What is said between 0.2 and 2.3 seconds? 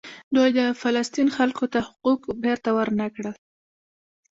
دوی د فلسطین خلکو ته حقوق